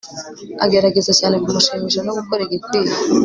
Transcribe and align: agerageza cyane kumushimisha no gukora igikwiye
agerageza 0.65 1.11
cyane 1.19 1.35
kumushimisha 1.43 1.99
no 2.03 2.13
gukora 2.17 2.41
igikwiye 2.45 2.91